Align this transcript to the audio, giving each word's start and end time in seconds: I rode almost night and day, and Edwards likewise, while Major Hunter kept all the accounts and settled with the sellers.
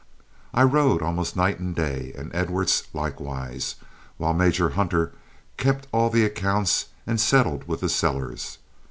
I 0.51 0.63
rode 0.63 1.03
almost 1.03 1.35
night 1.35 1.59
and 1.59 1.75
day, 1.75 2.11
and 2.17 2.33
Edwards 2.33 2.85
likewise, 2.91 3.75
while 4.17 4.33
Major 4.33 4.69
Hunter 4.69 5.13
kept 5.57 5.85
all 5.91 6.09
the 6.09 6.25
accounts 6.25 6.87
and 7.05 7.21
settled 7.21 7.67
with 7.67 7.81
the 7.81 7.87
sellers. 7.89 8.57